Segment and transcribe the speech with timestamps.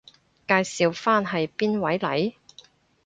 [0.47, 2.33] 介紹返係邊位嚟？